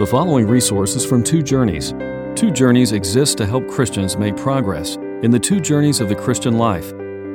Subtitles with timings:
[0.00, 1.92] The following resources from Two Journeys.
[2.34, 6.56] Two Journeys exists to help Christians make progress in the two journeys of the Christian
[6.56, 6.88] life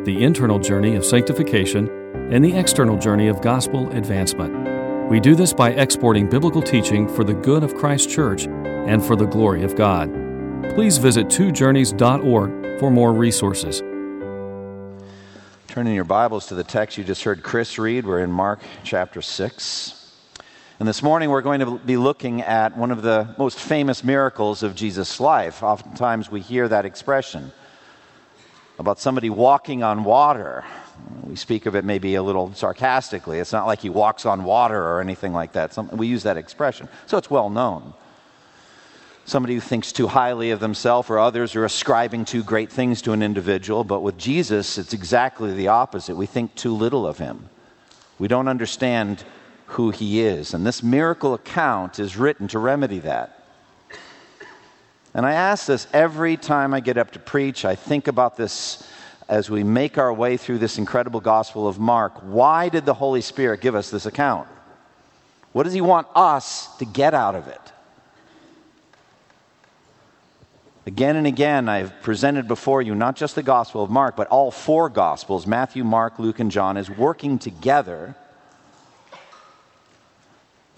[0.04, 1.88] the internal journey of sanctification
[2.34, 5.12] and the external journey of gospel advancement.
[5.12, 9.16] We do this by exporting biblical teaching for the good of Christ's church and for
[9.16, 10.12] the glory of God.
[10.74, 13.82] Please visit twojourneys.org for more resources.
[15.68, 19.22] Turning your Bibles to the text you just heard Chris read, we're in Mark chapter
[19.22, 20.05] 6.
[20.78, 24.62] And this morning we're going to be looking at one of the most famous miracles
[24.62, 25.64] of Jesus' life.
[25.64, 27.54] Oftentimes we hear that expression
[28.78, 30.66] about somebody walking on water.
[31.24, 33.40] We speak of it maybe a little sarcastically.
[33.40, 35.78] It's not like he walks on water or anything like that.
[35.94, 37.94] We use that expression, so it's well known.
[39.24, 43.14] Somebody who thinks too highly of themselves or others are ascribing too great things to
[43.14, 46.18] an individual, but with Jesus, it's exactly the opposite.
[46.18, 47.48] We think too little of him.
[48.20, 49.24] We don't understand
[49.76, 50.54] who he is.
[50.54, 53.44] And this miracle account is written to remedy that.
[55.14, 57.66] And I ask this every time I get up to preach.
[57.66, 58.88] I think about this
[59.28, 62.14] as we make our way through this incredible Gospel of Mark.
[62.22, 64.48] Why did the Holy Spirit give us this account?
[65.52, 67.62] What does he want us to get out of it?
[70.86, 74.52] Again and again, I've presented before you not just the Gospel of Mark, but all
[74.52, 78.16] four Gospels Matthew, Mark, Luke, and John as working together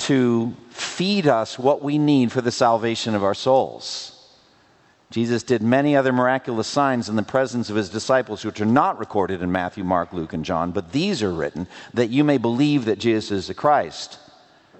[0.07, 4.13] to feed us what we need for the salvation of our souls.
[5.11, 8.99] Jesus did many other miraculous signs in the presence of his disciples, which are not
[8.99, 12.85] recorded in Matthew, Mark, Luke, and John, but these are written that you may believe
[12.85, 14.17] that Jesus is the Christ,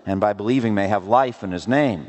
[0.06, 2.08] and by believing may have life in his name.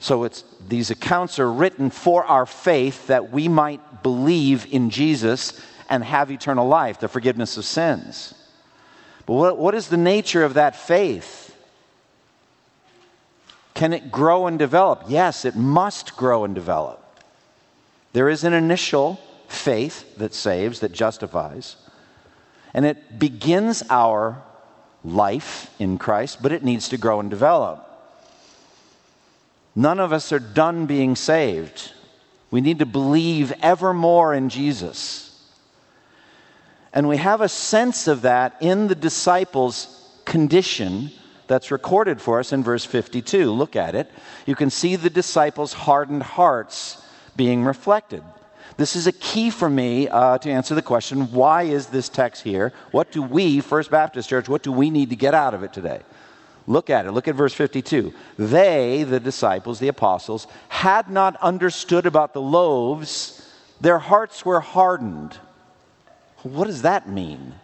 [0.00, 5.64] So it's, these accounts are written for our faith that we might believe in Jesus
[5.88, 8.34] and have eternal life, the forgiveness of sins.
[9.26, 11.53] But what, what is the nature of that faith?
[13.74, 15.04] Can it grow and develop?
[15.08, 17.00] Yes, it must grow and develop.
[18.12, 21.76] There is an initial faith that saves, that justifies,
[22.72, 24.42] and it begins our
[25.04, 27.90] life in Christ, but it needs to grow and develop.
[29.76, 31.92] None of us are done being saved.
[32.50, 35.24] We need to believe ever more in Jesus.
[36.92, 41.10] And we have a sense of that in the disciples' condition
[41.46, 43.50] that's recorded for us in verse 52.
[43.50, 44.10] Look at it.
[44.46, 47.02] You can see the disciples' hardened hearts
[47.36, 48.22] being reflected.
[48.76, 52.42] This is a key for me uh, to answer the question why is this text
[52.42, 52.72] here?
[52.90, 55.72] What do we, First Baptist Church, what do we need to get out of it
[55.72, 56.00] today?
[56.66, 57.12] Look at it.
[57.12, 58.14] Look at verse 52.
[58.38, 63.46] They, the disciples, the apostles, had not understood about the loaves,
[63.80, 65.38] their hearts were hardened.
[66.42, 67.54] What does that mean?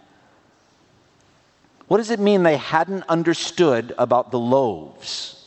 [1.91, 5.45] What does it mean they hadn't understood about the loaves?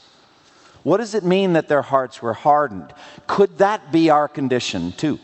[0.83, 2.93] What does it mean that their hearts were hardened?
[3.27, 5.19] Could that be our condition too?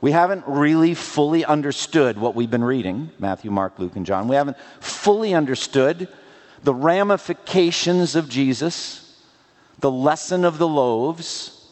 [0.00, 4.26] We haven't really fully understood what we've been reading Matthew, Mark, Luke, and John.
[4.26, 6.08] We haven't fully understood
[6.64, 9.22] the ramifications of Jesus,
[9.78, 11.64] the lesson of the loaves.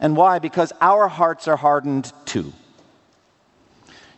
[0.00, 0.38] And why?
[0.38, 2.54] Because our hearts are hardened too.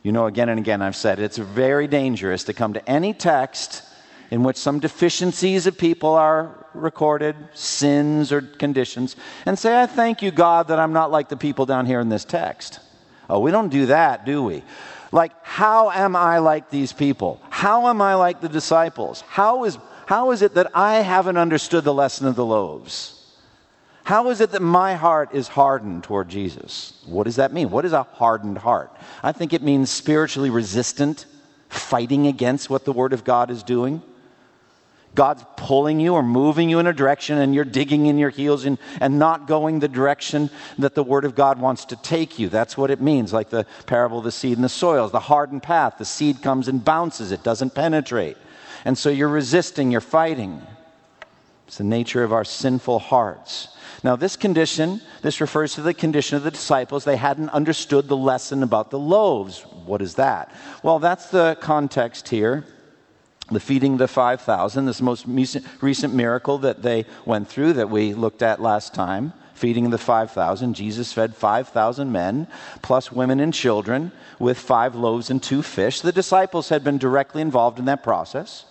[0.07, 3.83] You know, again and again, I've said it's very dangerous to come to any text
[4.31, 10.23] in which some deficiencies of people are recorded, sins or conditions, and say, I thank
[10.23, 12.79] you, God, that I'm not like the people down here in this text.
[13.29, 14.63] Oh, we don't do that, do we?
[15.11, 17.43] Like, how am I like these people?
[17.51, 19.23] How am I like the disciples?
[19.23, 23.16] How is, how is it that I haven't understood the lesson of the loaves?
[24.07, 27.03] How is it that my heart is hardened toward Jesus?
[27.07, 27.71] What does that mean?
[27.71, 28.97] What is a hardened heart?
[29.21, 31.27] I think it means spiritually resistant,
[31.69, 34.01] fighting against what the Word of God is doing.
[35.17, 38.65] God's pulling you or moving you in a direction, and you're digging in your heels
[38.65, 42.49] and, and not going the direction that the Word of God wants to take you.
[42.49, 45.65] That's what it means, like the parable of the seed and the soils, the hardened
[45.65, 45.95] path.
[45.99, 48.37] The seed comes and bounces, it doesn't penetrate.
[48.85, 50.63] And so you're resisting, you're fighting.
[51.67, 53.71] It's the nature of our sinful hearts.
[54.07, 57.03] Now, this condition, this refers to the condition of the disciples.
[57.03, 59.63] They hadn't understood the lesson about the loaves.
[59.85, 60.55] What is that?
[60.85, 62.65] Well, that's the context here.
[63.51, 68.43] The feeding the 5,000, this most recent miracle that they went through that we looked
[68.43, 70.75] at last time, feeding the 5,000.
[70.75, 72.47] Jesus fed 5,000 men,
[72.83, 76.01] plus women and children, with five loaves and two fish.
[76.01, 78.67] The disciples had been directly involved in that process.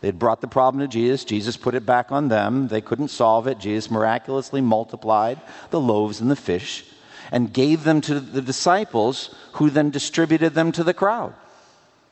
[0.00, 1.24] They'd brought the problem to Jesus.
[1.24, 2.68] Jesus put it back on them.
[2.68, 3.58] They couldn't solve it.
[3.58, 6.84] Jesus miraculously multiplied the loaves and the fish
[7.30, 11.34] and gave them to the disciples, who then distributed them to the crowd.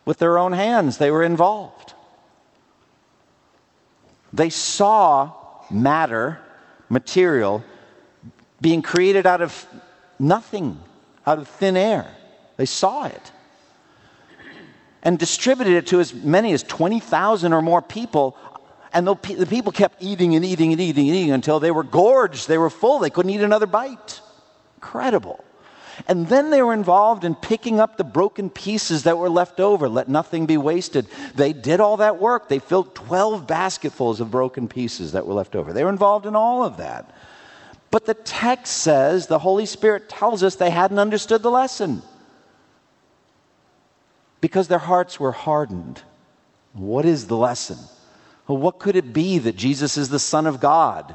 [0.05, 1.95] With their own hands, they were involved.
[4.33, 5.33] They saw
[5.71, 6.39] matter,
[6.89, 7.65] material,
[8.61, 9.67] being created out of
[10.19, 10.79] nothing,
[11.27, 12.15] out of thin air.
[12.57, 13.33] They saw it
[15.03, 18.37] and distributed it to as many as 20,000 or more people.
[18.93, 22.49] And the people kept eating and eating and eating and eating until they were gorged.
[22.49, 22.99] They were full.
[22.99, 24.21] They couldn't eat another bite.
[24.77, 25.45] Incredible.
[26.07, 29.89] And then they were involved in picking up the broken pieces that were left over.
[29.89, 31.07] Let nothing be wasted.
[31.35, 32.49] They did all that work.
[32.49, 35.73] They filled 12 basketfuls of broken pieces that were left over.
[35.73, 37.15] They were involved in all of that.
[37.91, 42.03] But the text says, the Holy Spirit tells us they hadn't understood the lesson
[44.41, 46.03] because their hearts were hardened.
[46.73, 47.79] What is the lesson?
[48.47, 51.15] Well, what could it be that Jesus is the Son of God?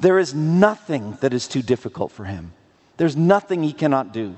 [0.00, 2.52] There is nothing that is too difficult for him.
[2.96, 4.36] There's nothing he cannot do.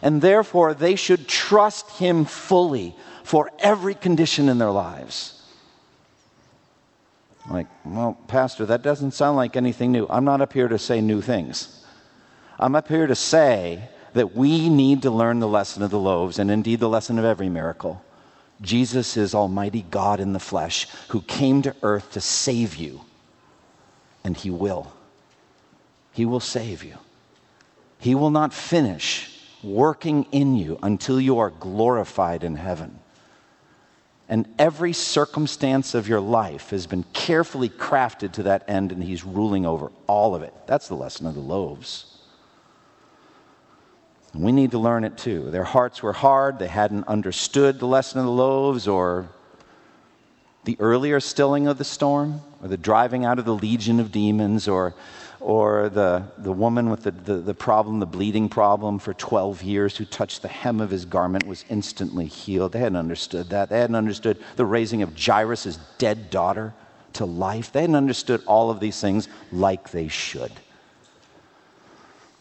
[0.00, 5.42] And therefore, they should trust him fully for every condition in their lives.
[7.50, 10.06] Like, well, Pastor, that doesn't sound like anything new.
[10.08, 11.84] I'm not up here to say new things.
[12.58, 16.40] I'm up here to say that we need to learn the lesson of the loaves
[16.40, 18.04] and indeed the lesson of every miracle.
[18.60, 23.02] Jesus is Almighty God in the flesh who came to earth to save you,
[24.24, 24.92] and He will.
[26.12, 26.98] He will save you.
[28.00, 32.98] He will not finish working in you until you are glorified in heaven.
[34.28, 39.22] And every circumstance of your life has been carefully crafted to that end, and He's
[39.22, 40.52] ruling over all of it.
[40.66, 42.17] That's the lesson of the loaves.
[44.34, 45.50] We need to learn it too.
[45.50, 46.58] Their hearts were hard.
[46.58, 49.30] They hadn't understood the lesson of the loaves or
[50.64, 54.68] the earlier stilling of the storm or the driving out of the legion of demons
[54.68, 54.94] or,
[55.40, 59.96] or the, the woman with the, the, the problem, the bleeding problem for 12 years
[59.96, 62.72] who touched the hem of his garment was instantly healed.
[62.72, 63.70] They hadn't understood that.
[63.70, 66.74] They hadn't understood the raising of Jairus' dead daughter
[67.14, 67.72] to life.
[67.72, 70.52] They hadn't understood all of these things like they should.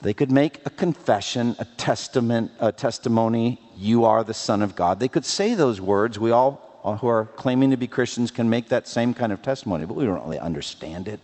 [0.02, 5.00] They could make a confession, a testament, a testimony, you are the Son of God.
[5.00, 6.20] They could say those words.
[6.20, 9.86] We all who are claiming to be Christians can make that same kind of testimony,
[9.86, 11.20] but we don't really understand it.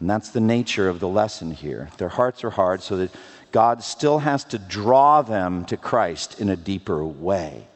[0.00, 1.90] And that's the nature of the lesson here.
[1.98, 3.10] Their hearts are hard, so that
[3.50, 7.66] God still has to draw them to Christ in a deeper way.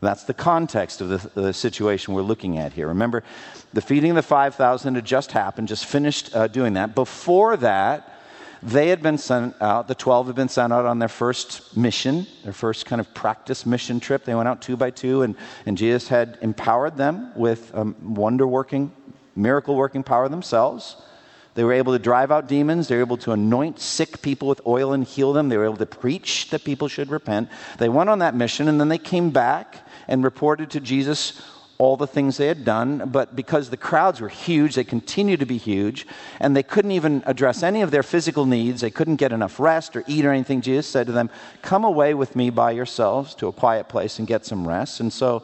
[0.00, 2.88] That's the context of the, the, situation we're looking at here.
[2.88, 3.22] Remember,
[3.74, 6.94] the feeding of the 5,000 had just happened, just finished uh, doing that.
[6.94, 8.19] Before that,
[8.62, 12.26] they had been sent out, the 12 had been sent out on their first mission,
[12.44, 14.24] their first kind of practice mission trip.
[14.24, 15.34] They went out two by two, and,
[15.64, 18.92] and Jesus had empowered them with um, wonder working,
[19.34, 20.96] miracle working power themselves.
[21.54, 22.88] They were able to drive out demons.
[22.88, 25.48] They were able to anoint sick people with oil and heal them.
[25.48, 27.48] They were able to preach that people should repent.
[27.78, 31.40] They went on that mission, and then they came back and reported to Jesus
[31.80, 35.46] all the things they had done, but because the crowds were huge, they continued to
[35.46, 36.06] be huge,
[36.38, 38.82] and they couldn't even address any of their physical needs.
[38.82, 40.60] They couldn't get enough rest or eat or anything.
[40.60, 41.30] Jesus said to them,
[41.62, 45.00] Come away with me by yourselves to a quiet place and get some rest.
[45.00, 45.42] And so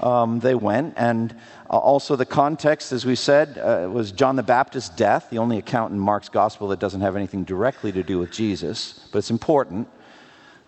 [0.00, 1.34] um, they went, and
[1.68, 5.58] uh, also the context, as we said, uh, was John the Baptist's death, the only
[5.58, 9.30] account in Mark's gospel that doesn't have anything directly to do with Jesus, but it's
[9.30, 9.88] important.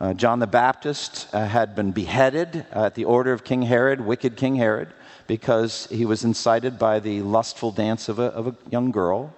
[0.01, 4.37] Uh, John the Baptist uh, had been beheaded at the order of King Herod, wicked
[4.37, 4.93] King Herod
[5.27, 9.35] because he was incited by the lustful dance of a, of a young girl.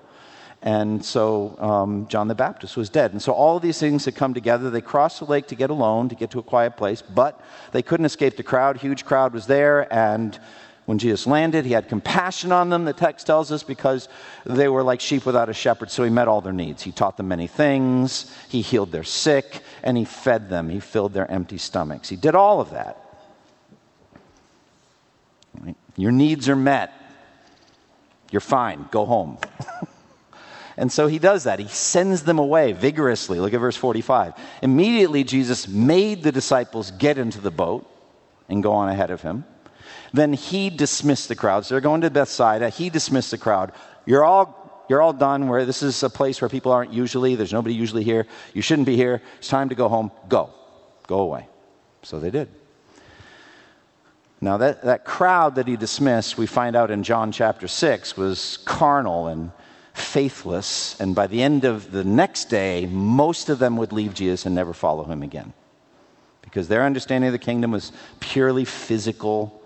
[0.60, 3.12] And so um, John the Baptist was dead.
[3.12, 4.68] And so all of these things had come together.
[4.68, 7.42] They crossed the lake to get alone, to get to a quiet place, but
[7.72, 8.76] they couldn't escape the crowd.
[8.76, 9.90] Huge crowd was there.
[9.90, 10.38] And
[10.90, 14.08] when Jesus landed, he had compassion on them, the text tells us, because
[14.44, 15.88] they were like sheep without a shepherd.
[15.88, 16.82] So he met all their needs.
[16.82, 20.68] He taught them many things, he healed their sick, and he fed them.
[20.68, 22.08] He filled their empty stomachs.
[22.08, 22.98] He did all of that.
[25.96, 26.92] Your needs are met.
[28.32, 28.88] You're fine.
[28.90, 29.38] Go home.
[30.76, 31.60] and so he does that.
[31.60, 33.38] He sends them away vigorously.
[33.38, 34.32] Look at verse 45.
[34.60, 37.88] Immediately, Jesus made the disciples get into the boat
[38.48, 39.44] and go on ahead of him.
[40.12, 41.68] Then he dismissed the crowds.
[41.68, 42.68] They're going to Bethsaida.
[42.70, 43.72] He dismissed the crowd.
[44.06, 47.36] You're all, you're all done where this is a place where people aren't usually.
[47.36, 48.26] There's nobody usually here.
[48.54, 49.22] You shouldn't be here.
[49.38, 50.10] It's time to go home.
[50.28, 50.50] Go.
[51.06, 51.46] Go away.
[52.02, 52.48] So they did.
[54.40, 58.56] Now, that, that crowd that he dismissed, we find out in John chapter 6, was
[58.64, 59.52] carnal and
[59.92, 60.98] faithless.
[60.98, 64.54] And by the end of the next day, most of them would leave Jesus and
[64.54, 65.52] never follow him again.
[66.40, 69.59] Because their understanding of the kingdom was purely physical.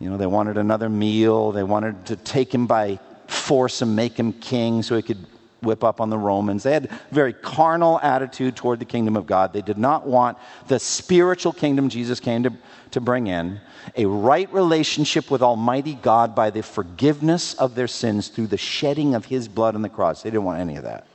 [0.00, 4.18] You know, they wanted another meal, they wanted to take him by force and make
[4.18, 5.24] him king so he could
[5.60, 6.62] whip up on the Romans.
[6.62, 9.52] They had a very carnal attitude toward the kingdom of God.
[9.52, 10.38] They did not want
[10.68, 12.52] the spiritual kingdom Jesus came to,
[12.92, 13.60] to bring in,
[13.96, 19.14] a right relationship with Almighty God by the forgiveness of their sins through the shedding
[19.14, 20.22] of His blood on the cross.
[20.22, 21.06] They didn't want any of that.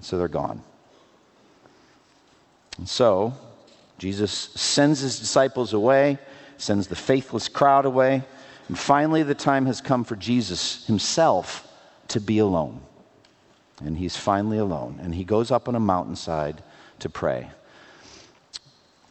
[0.00, 0.62] So they're gone.
[2.78, 3.34] And so,
[3.98, 6.18] Jesus sends His disciples away,
[6.62, 8.22] sends the faithless crowd away,
[8.68, 11.68] and finally the time has come for Jesus Himself
[12.08, 12.80] to be alone
[13.84, 14.98] and he's finally alone.
[15.02, 16.62] And he goes up on a mountainside
[17.00, 17.50] to pray.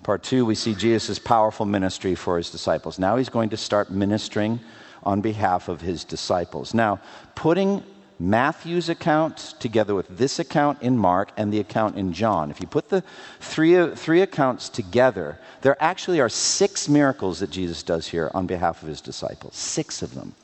[0.04, 2.98] Part two, we see Jesus' powerful ministry for his disciples.
[2.98, 4.60] Now he's going to start ministering
[5.04, 6.74] on behalf of his disciples.
[6.74, 7.00] Now,
[7.36, 7.84] putting
[8.22, 12.68] Matthew's account together with this account in Mark and the account in John, if you
[12.68, 13.04] put the
[13.40, 18.84] three, three accounts together, there actually are six miracles that Jesus does here on behalf
[18.84, 19.56] of his disciples.
[19.56, 20.36] Six of them.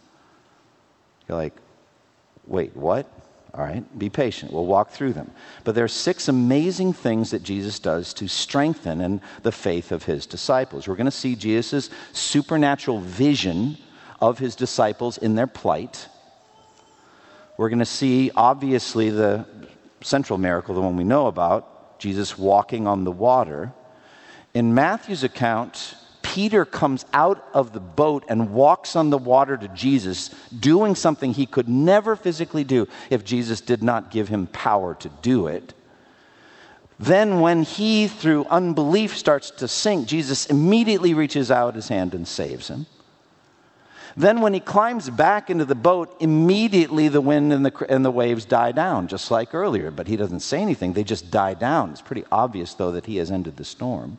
[1.29, 1.53] You're like,
[2.48, 3.05] wait, what?
[3.53, 4.51] All right, be patient.
[4.51, 5.29] We'll walk through them.
[5.63, 10.03] But there are six amazing things that Jesus does to strengthen in the faith of
[10.03, 10.88] his disciples.
[10.88, 13.77] We're going to see Jesus' supernatural vision
[14.19, 16.07] of his disciples in their plight.
[17.58, 19.46] We're going to see, obviously, the
[20.02, 23.74] central miracle, the one we know about, Jesus walking on the water.
[24.54, 29.68] In Matthew's account, Peter comes out of the boat and walks on the water to
[29.70, 34.94] Jesus, doing something he could never physically do if Jesus did not give him power
[34.96, 35.74] to do it.
[37.00, 42.28] Then, when he, through unbelief, starts to sink, Jesus immediately reaches out his hand and
[42.28, 42.86] saves him.
[44.18, 48.10] Then, when he climbs back into the boat, immediately the wind and the, and the
[48.10, 49.92] waves die down, just like earlier.
[49.92, 51.92] But he doesn't say anything, they just die down.
[51.92, 54.18] It's pretty obvious, though, that he has ended the storm.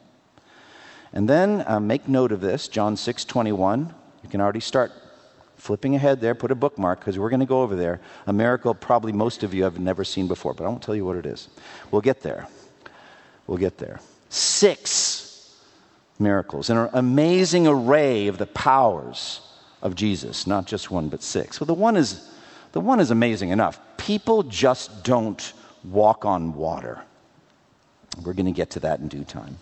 [1.12, 3.92] And then uh, make note of this John 6 21.
[4.22, 4.92] You can already start
[5.56, 8.00] flipping ahead there, put a bookmark because we're going to go over there.
[8.28, 11.04] A miracle probably most of you have never seen before, but I won't tell you
[11.04, 11.48] what it is.
[11.90, 12.46] We'll get there.
[13.48, 13.98] We'll get there.
[14.28, 15.56] Six
[16.20, 19.40] miracles, an amazing array of the powers
[19.82, 21.60] of Jesus, not just one, but six.
[21.60, 22.30] Well, the one is,
[22.72, 23.80] the one is amazing enough.
[23.96, 25.52] People just don't
[25.84, 27.02] walk on water.
[28.24, 29.58] We're going to get to that in due time.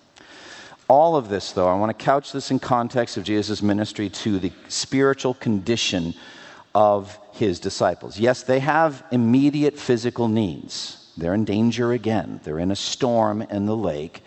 [0.88, 4.38] All of this, though, I want to couch this in context of Jesus' ministry to
[4.38, 6.14] the spiritual condition
[6.74, 8.18] of his disciples.
[8.18, 11.10] Yes, they have immediate physical needs.
[11.16, 12.40] They're in danger again.
[12.44, 14.22] They're in a storm in the lake,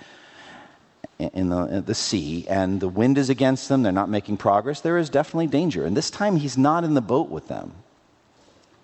[1.19, 3.83] in the, in the sea, and the wind is against them.
[3.83, 4.81] They're not making progress.
[4.81, 5.85] There is definitely danger.
[5.85, 7.73] And this time, he's not in the boat with them.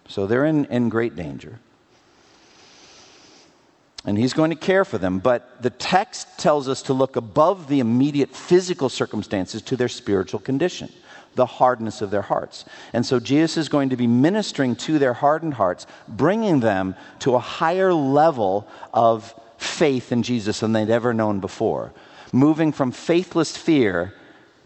[0.07, 1.59] So they're in, in great danger
[4.05, 5.19] and he's going to care for them.
[5.19, 10.39] But the text tells us to look above the immediate physical circumstances to their spiritual
[10.39, 10.93] condition,
[11.33, 12.65] the hardness of their hearts.
[12.93, 17.35] And so Jesus is going to be ministering to their hardened hearts, bringing them to
[17.35, 21.91] a higher level of faith in Jesus than they'd ever known before,
[22.35, 24.13] moving from faithless fear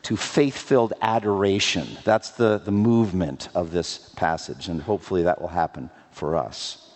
[0.01, 1.87] to faith filled adoration.
[2.03, 6.89] That's the, the movement of this passage, and hopefully that will happen for us.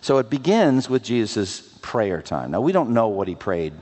[0.00, 2.50] So it begins with Jesus' prayer time.
[2.52, 3.74] Now, we don't know what he prayed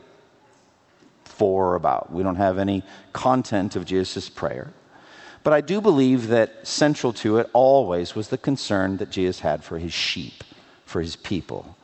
[1.24, 2.12] for or about.
[2.12, 2.82] We don't have any
[3.12, 4.72] content of Jesus' prayer.
[5.42, 9.64] But I do believe that central to it always was the concern that Jesus had
[9.64, 10.44] for his sheep,
[10.84, 11.76] for his people.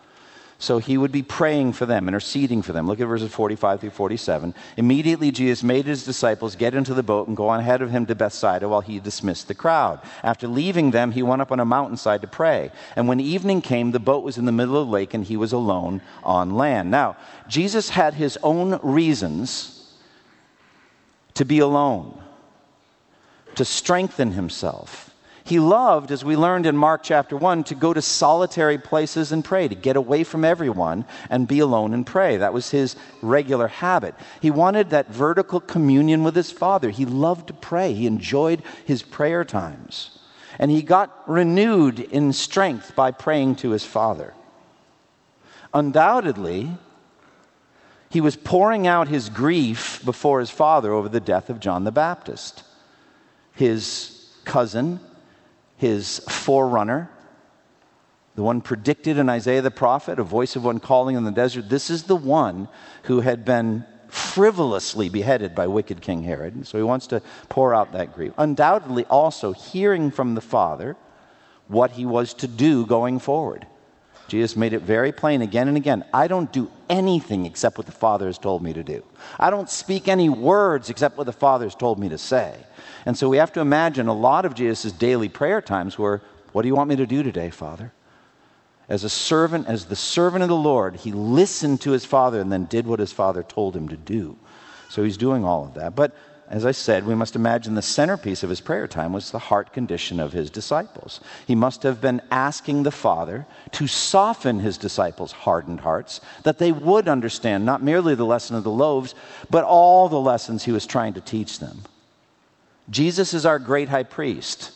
[0.58, 2.86] So he would be praying for them, interceding for them.
[2.86, 4.54] Look at verses 45 through 47.
[4.78, 8.06] Immediately, Jesus made his disciples get into the boat and go on ahead of him
[8.06, 10.00] to Bethsaida while he dismissed the crowd.
[10.22, 12.70] After leaving them, he went up on a mountainside to pray.
[12.96, 15.36] And when evening came, the boat was in the middle of the lake and he
[15.36, 16.90] was alone on land.
[16.90, 17.16] Now,
[17.48, 19.94] Jesus had his own reasons
[21.34, 22.18] to be alone,
[23.56, 25.05] to strengthen himself
[25.46, 29.44] he loved, as we learned in Mark chapter 1, to go to solitary places and
[29.44, 32.36] pray, to get away from everyone and be alone and pray.
[32.36, 34.16] That was his regular habit.
[34.42, 36.90] He wanted that vertical communion with his Father.
[36.90, 40.18] He loved to pray, he enjoyed his prayer times.
[40.58, 44.34] And he got renewed in strength by praying to his Father.
[45.72, 46.70] Undoubtedly,
[48.10, 51.92] he was pouring out his grief before his father over the death of John the
[51.92, 52.64] Baptist,
[53.52, 54.98] his cousin
[55.76, 57.11] his forerunner,
[58.35, 61.68] the one predicted in Isaiah the prophet, a voice of one calling in the desert.
[61.68, 62.68] This is the one
[63.04, 66.66] who had been frivolously beheaded by wicked King Herod.
[66.66, 68.33] So he wants to pour out that grief.
[68.38, 70.97] Undoubtedly, also hearing from the Father
[71.68, 73.66] what he was to do going forward.
[74.28, 77.92] Jesus made it very plain again and again I don't do anything except what the
[77.92, 79.04] Father has told me to do.
[79.38, 82.54] I don't speak any words except what the Father has told me to say.
[83.04, 86.62] And so we have to imagine a lot of Jesus' daily prayer times were, What
[86.62, 87.92] do you want me to do today, Father?
[88.88, 92.52] As a servant, as the servant of the Lord, he listened to his father and
[92.52, 94.37] then did what his father told him to do.
[94.88, 95.97] So he's doing all of that.
[95.97, 96.14] But
[96.48, 99.72] as I said, we must imagine the centerpiece of his prayer time was the heart
[99.72, 101.20] condition of his disciples.
[101.44, 106.70] He must have been asking the Father to soften his disciples' hardened hearts, that they
[106.70, 109.16] would understand not merely the lesson of the loaves,
[109.50, 111.82] but all the lessons he was trying to teach them.
[112.90, 114.70] Jesus is our great high priest.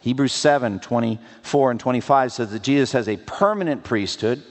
[0.00, 4.42] Hebrews 7 24 and 25 says that Jesus has a permanent priesthood.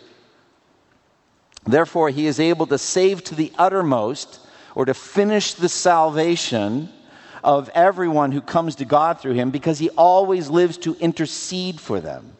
[1.65, 4.39] Therefore, he is able to save to the uttermost
[4.75, 6.89] or to finish the salvation
[7.43, 11.99] of everyone who comes to God through him because he always lives to intercede for
[11.99, 12.35] them.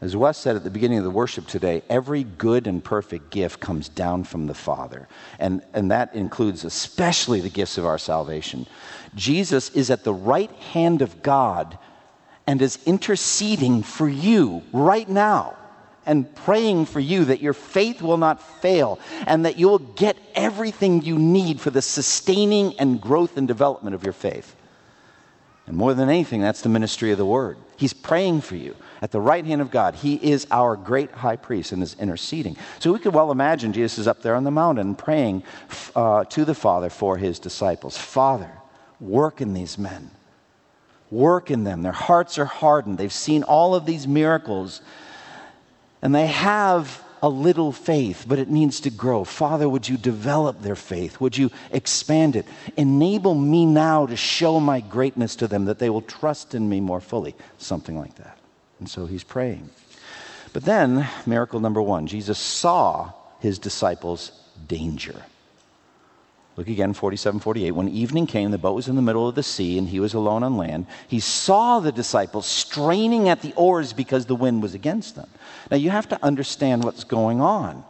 [0.00, 3.60] As Wes said at the beginning of the worship today, every good and perfect gift
[3.60, 5.08] comes down from the Father.
[5.38, 8.66] And, and that includes especially the gifts of our salvation.
[9.14, 11.78] Jesus is at the right hand of God
[12.46, 15.56] and is interceding for you right now
[16.06, 20.16] and praying for you that your faith will not fail and that you will get
[20.34, 24.54] everything you need for the sustaining and growth and development of your faith.
[25.66, 27.58] And more than anything, that's the ministry of the Word.
[27.76, 29.96] He's praying for you at the right hand of God.
[29.96, 32.56] He is our great high priest and is interceding.
[32.78, 35.42] So we could well imagine Jesus is up there on the mountain praying
[35.94, 37.98] uh, to the Father for his disciples.
[37.98, 38.50] Father,
[39.00, 40.12] work in these men.
[41.10, 41.82] Work in them.
[41.82, 42.98] Their hearts are hardened.
[42.98, 44.80] They've seen all of these miracles.
[46.02, 49.24] And they have a little faith, but it needs to grow.
[49.24, 51.20] Father, would you develop their faith?
[51.20, 52.46] Would you expand it?
[52.76, 56.80] Enable me now to show my greatness to them, that they will trust in me
[56.80, 57.34] more fully.
[57.58, 58.38] Something like that.
[58.78, 59.70] And so he's praying.
[60.52, 64.32] But then, miracle number one Jesus saw his disciples'
[64.68, 65.22] danger.
[66.56, 67.70] Look again, 47, 48.
[67.72, 70.14] When evening came, the boat was in the middle of the sea, and he was
[70.14, 70.86] alone on land.
[71.06, 75.28] He saw the disciples straining at the oars because the wind was against them.
[75.70, 77.84] Now, you have to understand what's going on.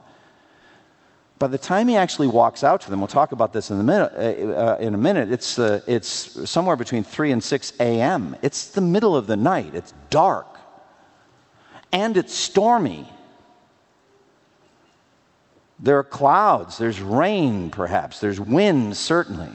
[1.39, 3.83] By the time he actually walks out to them, we'll talk about this in a
[3.83, 4.13] minute.
[4.17, 8.37] Uh, uh in a minute it's, uh, it's somewhere between 3 and 6 a.m.
[8.41, 10.47] It's the middle of the night, it's dark,
[11.93, 13.07] and it's stormy.
[15.79, 19.53] There are clouds, there's rain, perhaps, there's wind, certainly.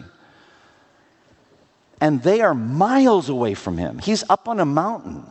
[2.00, 3.98] And they are miles away from him.
[3.98, 5.26] He's up on a mountain,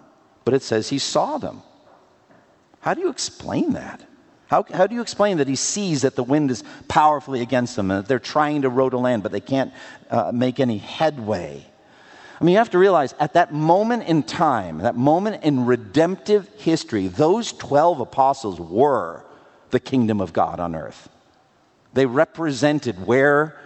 [0.44, 1.62] but it says he saw them.
[2.80, 4.00] How do you explain that?
[4.46, 7.90] How, how do you explain that he sees that the wind is powerfully against them
[7.90, 9.72] and that they're trying to row to land, but they can't
[10.10, 11.64] uh, make any headway?
[12.40, 16.48] I mean, you have to realize at that moment in time, that moment in redemptive
[16.56, 19.24] history, those 12 apostles were
[19.70, 21.08] the kingdom of God on earth.
[21.92, 23.60] They represented where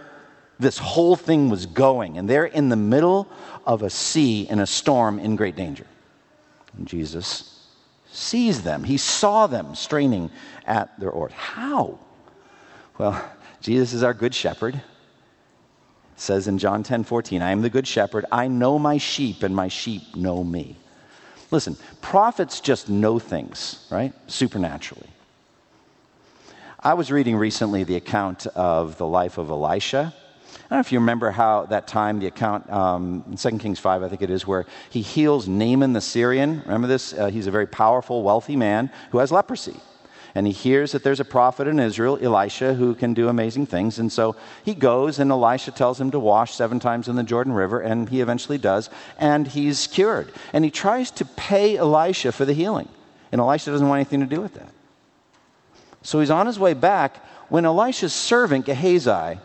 [0.59, 3.27] this whole thing was going, and they're in the middle
[3.65, 5.87] of a sea in a storm in great danger.
[6.77, 7.54] And Jesus
[8.15, 8.83] sees them.
[8.83, 10.31] He saw them straining
[10.65, 11.33] at their oars.
[11.33, 11.99] How?
[12.97, 13.23] Well,
[13.61, 14.75] Jesus is our good shepherd.
[14.75, 14.81] It
[16.15, 18.25] says in John 10 14, I am the good shepherd.
[18.31, 20.77] I know my sheep, and my sheep know me.
[21.51, 24.13] Listen, prophets just know things, right?
[24.27, 25.09] Supernaturally.
[26.79, 30.13] I was reading recently the account of the life of Elisha.
[30.65, 33.77] I don't know if you remember how that time, the account um, in 2 Kings
[33.77, 36.63] 5, I think it is, where he heals Naaman the Syrian.
[36.65, 37.13] Remember this?
[37.13, 39.75] Uh, he's a very powerful, wealthy man who has leprosy.
[40.33, 43.99] And he hears that there's a prophet in Israel, Elisha, who can do amazing things.
[43.99, 47.53] And so he goes, and Elisha tells him to wash seven times in the Jordan
[47.53, 50.33] River, and he eventually does, and he's cured.
[50.51, 52.89] And he tries to pay Elisha for the healing.
[53.31, 54.69] And Elisha doesn't want anything to do with that.
[56.01, 57.17] So he's on his way back
[57.49, 59.39] when Elisha's servant, Gehazi,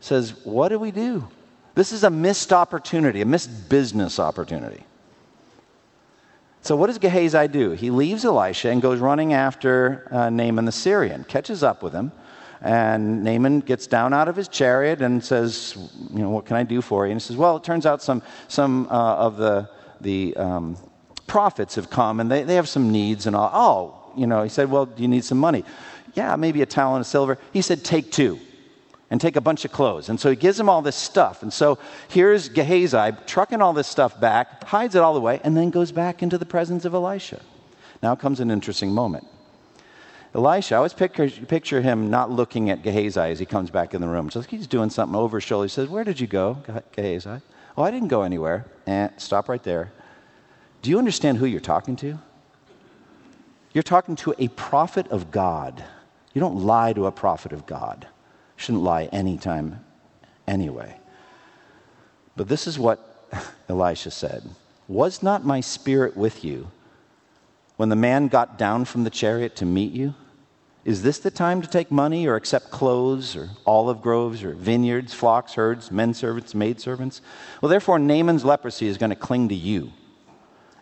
[0.00, 1.28] says, What do we do?
[1.74, 4.84] This is a missed opportunity, a missed business opportunity.
[6.62, 7.70] So, what does Gehazi do?
[7.70, 12.12] He leaves Elisha and goes running after uh, Naaman the Syrian, catches up with him,
[12.60, 15.76] and Naaman gets down out of his chariot and says,
[16.12, 17.12] You know, what can I do for you?
[17.12, 20.76] And he says, Well, it turns out some, some uh, of the, the um,
[21.26, 23.50] prophets have come and they, they have some needs and all.
[23.54, 25.64] Oh, you know, he said, Well, do you need some money?
[26.14, 27.38] Yeah, maybe a talent of silver.
[27.52, 28.38] He said, Take two
[29.10, 30.08] and take a bunch of clothes.
[30.08, 31.42] And so he gives him all this stuff.
[31.42, 35.56] And so here's Gehazi trucking all this stuff back, hides it all the way, and
[35.56, 37.40] then goes back into the presence of Elisha.
[38.02, 39.26] Now comes an interesting moment.
[40.32, 44.00] Elisha, I always picture, picture him not looking at Gehazi as he comes back in
[44.00, 44.30] the room.
[44.32, 45.64] Like he's doing something over his shoulder.
[45.64, 46.58] He says, Where did you go,
[46.92, 47.40] Gehazi?
[47.76, 48.66] Oh, I didn't go anywhere.
[48.86, 49.92] Eh, stop right there.
[50.82, 52.18] Do you understand who you're talking to?
[53.72, 55.84] You're talking to a prophet of God.
[56.32, 58.06] You don't lie to a prophet of God.
[58.60, 59.82] Shouldn't lie anytime
[60.46, 60.94] anyway.
[62.36, 63.26] But this is what
[63.70, 64.42] Elisha said
[64.86, 66.70] Was not my spirit with you
[67.78, 70.14] when the man got down from the chariot to meet you?
[70.84, 75.14] Is this the time to take money or accept clothes or olive groves or vineyards,
[75.14, 77.22] flocks, herds, men servants, maidservants?
[77.62, 79.90] Well, therefore, Naaman's leprosy is going to cling to you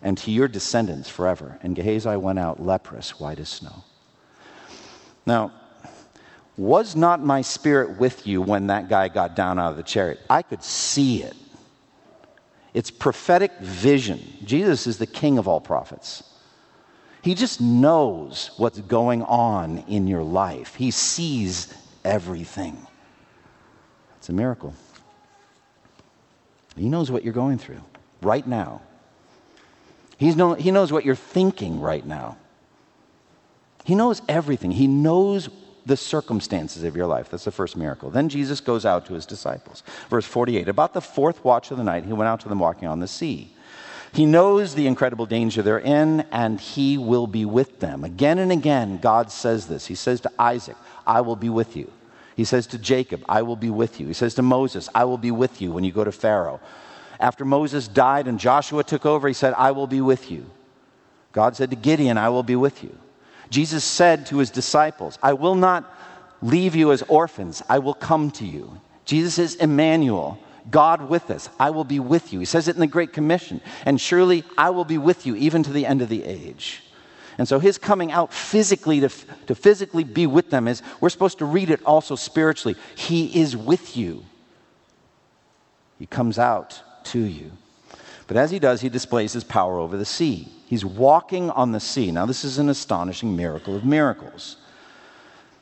[0.03, 1.61] and to your descendants forever.
[1.62, 3.85] And Gehazi went out leprous, white as snow.
[5.25, 5.53] Now,
[6.59, 10.21] was not my spirit with you when that guy got down out of the chariot?
[10.29, 11.35] I could see it.
[12.75, 14.21] It's prophetic vision.
[14.44, 16.25] Jesus is the king of all prophets.
[17.23, 21.73] He just knows what's going on in your life, He sees
[22.05, 22.87] everything.
[24.18, 24.75] It's a miracle.
[26.77, 27.81] He knows what you're going through
[28.21, 28.83] right now.
[30.16, 32.37] He's know, he knows what you're thinking right now.
[33.85, 34.73] He knows everything.
[34.73, 35.49] He knows
[35.87, 37.31] the circumstances of your life.
[37.31, 38.11] That's the first miracle.
[38.11, 39.83] Then Jesus goes out to his disciples.
[40.11, 42.88] Verse 48 About the fourth watch of the night, he went out to them walking
[42.88, 43.51] on the sea.
[44.12, 48.05] He knows the incredible danger they're in, and he will be with them.
[48.05, 49.87] Again and again, God says this.
[49.87, 51.93] He says to Isaac, I will be with you.
[52.37, 54.07] He says to Jacob, I will be with you.
[54.07, 56.61] He says to Moses, I will be with you when you go to Pharaoh.
[57.21, 60.47] After Moses died and Joshua took over, he said, I will be with you.
[61.33, 62.97] God said to Gideon, I will be with you.
[63.51, 65.95] Jesus said to his disciples, I will not
[66.43, 68.81] leave you as orphans, I will come to you.
[69.05, 70.39] Jesus is Emmanuel.
[70.71, 71.49] God with us.
[71.59, 72.41] I will be with you.
[72.41, 73.63] He says it in the Great Commission.
[73.87, 76.83] And surely I will be with you even to the end of the age.
[77.39, 79.09] And so his coming out physically to,
[79.47, 82.77] to physically be with them is, we're supposed to read it also spiritually.
[82.97, 84.25] He is with you.
[85.99, 87.53] He comes out to you.
[88.29, 90.49] But as he does, he displays his power over the sea.
[90.67, 92.12] He's walking on the sea.
[92.12, 94.59] Now, this is an astonishing miracle of miracles.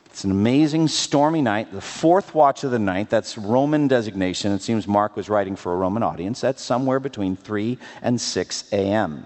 [0.07, 3.09] It's an amazing stormy night, the fourth watch of the night.
[3.09, 4.51] That's Roman designation.
[4.51, 6.41] It seems Mark was writing for a Roman audience.
[6.41, 9.25] That's somewhere between 3 and 6 a.m.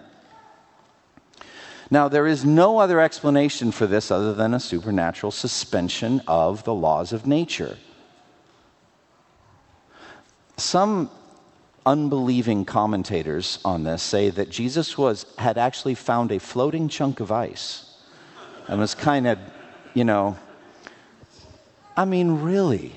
[1.89, 6.75] Now, there is no other explanation for this other than a supernatural suspension of the
[6.75, 7.77] laws of nature.
[10.57, 11.09] Some
[11.85, 17.31] unbelieving commentators on this say that Jesus was, had actually found a floating chunk of
[17.31, 17.85] ice
[18.67, 19.39] and was kind of,
[19.93, 20.37] you know,
[21.97, 22.93] I mean, really?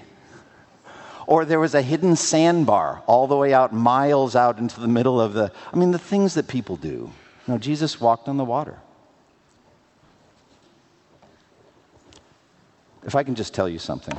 [1.26, 5.20] Or there was a hidden sandbar all the way out, miles out into the middle
[5.20, 5.50] of the.
[5.72, 7.10] I mean, the things that people do.
[7.46, 8.78] No, Jesus walked on the water.
[13.04, 14.16] If I can just tell you something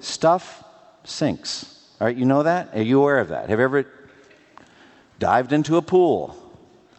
[0.00, 0.64] stuff
[1.04, 1.73] sinks.
[2.00, 2.74] All right, you know that?
[2.74, 3.48] Are you aware of that?
[3.48, 3.86] Have you ever
[5.18, 6.36] dived into a pool?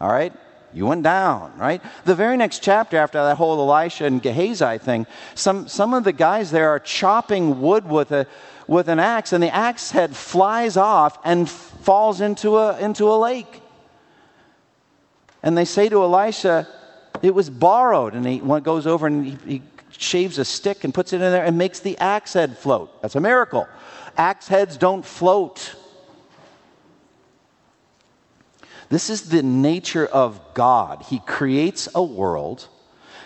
[0.00, 0.32] All right?
[0.72, 1.82] You went down, right?
[2.04, 6.12] The very next chapter, after that whole Elisha and Gehazi thing, some, some of the
[6.12, 8.26] guys there are chopping wood with, a,
[8.66, 13.16] with an axe, and the axe head flies off and falls into a, into a
[13.16, 13.62] lake.
[15.42, 16.68] And they say to Elisha,
[17.22, 18.14] It was borrowed.
[18.14, 19.62] And he goes over and he, he
[19.96, 23.00] shaves a stick and puts it in there and makes the axe head float.
[23.00, 23.68] That's a miracle.
[24.16, 25.74] Axe heads don't float.
[28.88, 31.02] This is the nature of God.
[31.02, 32.68] He creates a world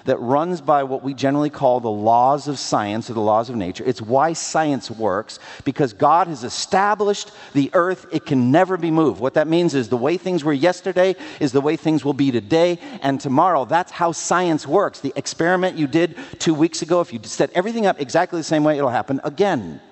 [0.04, 3.56] that runs by what we generally call the laws of science or the laws of
[3.56, 3.84] nature.
[3.86, 9.20] It's why science works, because God has established the earth, it can never be moved.
[9.20, 12.30] What that means is the way things were yesterday is the way things will be
[12.30, 13.66] today and tomorrow.
[13.66, 15.00] That's how science works.
[15.00, 18.64] The experiment you did two weeks ago, if you set everything up exactly the same
[18.64, 19.82] way, it'll happen again.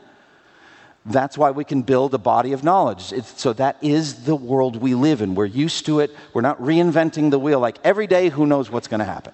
[1.06, 3.12] That's why we can build a body of knowledge.
[3.12, 5.34] It's, so that is the world we live in.
[5.34, 6.14] We're used to it.
[6.34, 7.60] We're not reinventing the wheel.
[7.60, 9.32] Like every day, who knows what's going to happen?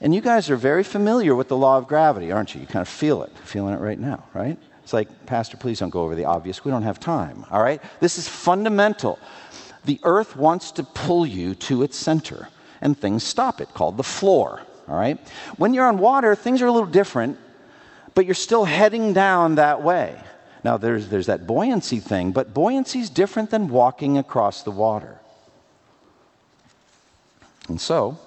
[0.00, 2.60] And you guys are very familiar with the law of gravity, aren't you?
[2.60, 4.58] You kind of feel it, feeling it right now, right?
[4.82, 6.64] It's like, Pastor, please don't go over the obvious.
[6.64, 7.82] We don't have time, all right?
[8.00, 9.18] This is fundamental.
[9.84, 12.48] The earth wants to pull you to its center,
[12.80, 15.18] and things stop it, called the floor, all right?
[15.56, 17.38] When you're on water, things are a little different
[18.14, 20.18] but you're still heading down that way.
[20.64, 25.18] Now, there's, there's that buoyancy thing, but buoyancy is different than walking across the water.
[27.68, 28.18] And so,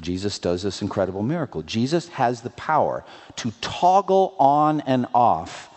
[0.00, 1.62] Jesus does this incredible miracle.
[1.62, 3.04] Jesus has the power
[3.36, 5.70] to toggle on and off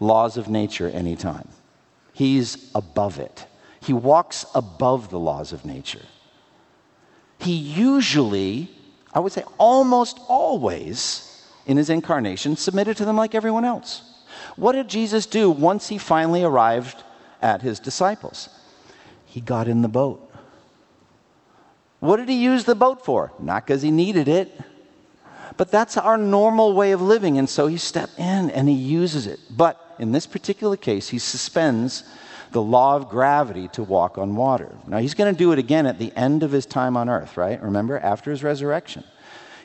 [0.00, 1.48] laws of nature anytime.
[2.12, 3.46] He's above it.
[3.80, 6.04] He walks above the laws of nature.
[7.38, 8.70] He usually,
[9.14, 11.37] I would say almost always,
[11.68, 14.02] in his incarnation submitted to them like everyone else.
[14.56, 17.04] What did Jesus do once he finally arrived
[17.40, 18.48] at his disciples?
[19.26, 20.24] He got in the boat.
[22.00, 23.32] What did he use the boat for?
[23.38, 24.58] Not because he needed it,
[25.56, 27.38] but that's our normal way of living.
[27.38, 29.38] And so he stepped in and he uses it.
[29.50, 32.04] But in this particular case, he suspends
[32.52, 34.74] the law of gravity to walk on water.
[34.86, 37.36] Now, he's going to do it again at the end of his time on earth,
[37.36, 37.62] right?
[37.62, 39.04] Remember, after his resurrection.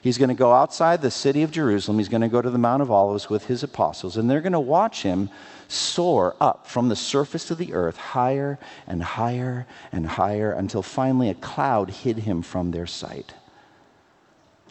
[0.03, 1.97] He's going to go outside the city of Jerusalem.
[1.97, 4.51] He's going to go to the Mount of Olives with his apostles, and they're going
[4.51, 5.29] to watch him
[5.69, 11.29] soar up from the surface of the earth higher and higher and higher until finally
[11.29, 13.33] a cloud hid him from their sight.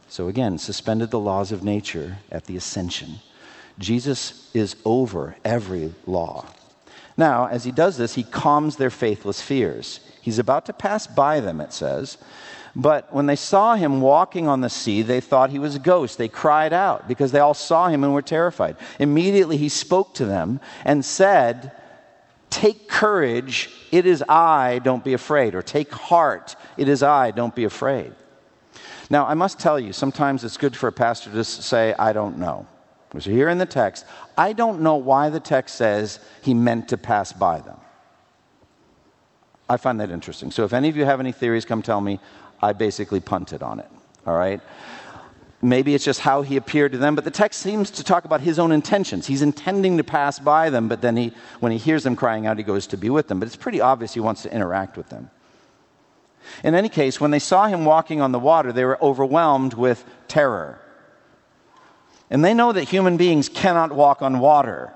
[0.06, 3.20] So again, suspended the laws of nature at the ascension.
[3.78, 6.44] Jesus is over every law.
[7.16, 10.00] Now, as he does this, he calms their faithless fears.
[10.20, 12.18] He's about to pass by them, it says.
[12.74, 16.16] But when they saw him walking on the sea, they thought he was a ghost.
[16.16, 18.76] They cried out because they all saw him and were terrified.
[18.98, 21.72] Immediately he spoke to them and said,
[22.48, 25.54] Take courage, it is I, don't be afraid.
[25.54, 28.12] Or take heart, it is I, don't be afraid.
[29.10, 32.38] Now, I must tell you, sometimes it's good for a pastor to say, I don't
[32.38, 32.66] know.
[33.18, 34.06] So here in the text,
[34.38, 37.78] I don't know why the text says he meant to pass by them.
[39.68, 40.50] I find that interesting.
[40.50, 42.20] So if any of you have any theories, come tell me.
[42.62, 43.90] I basically punted on it.
[44.26, 44.60] All right?
[45.60, 48.40] Maybe it's just how he appeared to them, but the text seems to talk about
[48.40, 49.26] his own intentions.
[49.26, 52.58] He's intending to pass by them, but then he, when he hears them crying out,
[52.58, 53.38] he goes to be with them.
[53.38, 55.30] But it's pretty obvious he wants to interact with them.
[56.64, 60.04] In any case, when they saw him walking on the water, they were overwhelmed with
[60.26, 60.80] terror.
[62.28, 64.92] And they know that human beings cannot walk on water.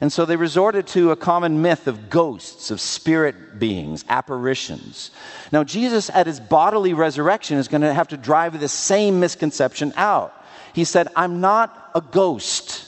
[0.00, 5.10] And so they resorted to a common myth of ghosts, of spirit beings, apparitions.
[5.52, 9.92] Now, Jesus, at his bodily resurrection, is going to have to drive the same misconception
[9.96, 10.44] out.
[10.74, 12.86] He said, I'm not a ghost.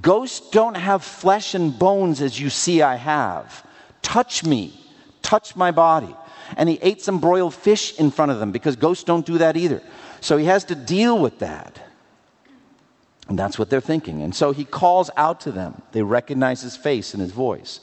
[0.00, 3.66] Ghosts don't have flesh and bones as you see I have.
[4.00, 4.72] Touch me,
[5.20, 6.14] touch my body.
[6.56, 9.56] And he ate some broiled fish in front of them because ghosts don't do that
[9.56, 9.82] either.
[10.20, 11.78] So he has to deal with that.
[13.28, 14.22] And that's what they're thinking.
[14.22, 15.82] And so he calls out to them.
[15.92, 17.80] They recognize his face and his voice.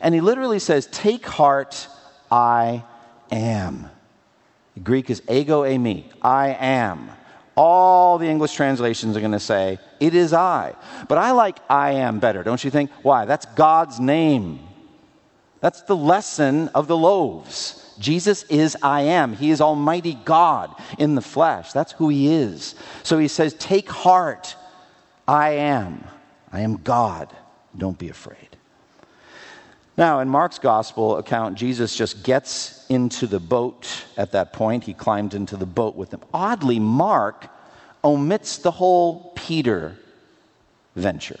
[0.00, 1.88] And he literally says, Take heart,
[2.30, 2.84] I
[3.30, 3.90] am.
[4.74, 7.10] The Greek is ego eimi, I am.
[7.56, 10.74] All the English translations are going to say, It is I.
[11.08, 12.90] But I like I am better, don't you think?
[13.02, 13.24] Why?
[13.24, 14.60] That's God's name.
[15.60, 17.80] That's the lesson of the loaves.
[17.98, 19.34] Jesus is I am.
[19.34, 21.72] He is Almighty God in the flesh.
[21.72, 22.74] That's who He is.
[23.02, 24.56] So He says, Take heart.
[25.26, 26.04] I am.
[26.52, 27.34] I am God.
[27.76, 28.56] Don't be afraid.
[29.96, 34.84] Now, in Mark's gospel account, Jesus just gets into the boat at that point.
[34.84, 36.20] He climbed into the boat with them.
[36.32, 37.46] Oddly, Mark
[38.02, 39.96] omits the whole Peter
[40.96, 41.38] venture.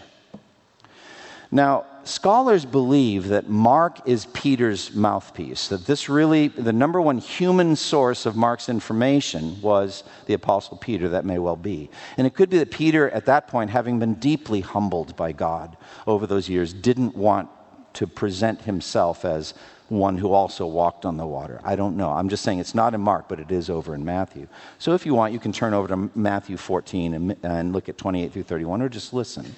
[1.50, 7.76] Now, scholars believe that Mark is Peter's mouthpiece, that this really, the number one human
[7.76, 11.08] source of Mark's information was the Apostle Peter.
[11.08, 11.90] That may well be.
[12.16, 15.76] And it could be that Peter, at that point, having been deeply humbled by God
[16.06, 17.48] over those years, didn't want
[17.94, 19.54] to present himself as
[19.88, 21.60] one who also walked on the water.
[21.62, 22.10] I don't know.
[22.10, 24.48] I'm just saying it's not in Mark, but it is over in Matthew.
[24.78, 27.98] So if you want, you can turn over to Matthew 14 and, and look at
[27.98, 29.54] 28 through 31, or just listen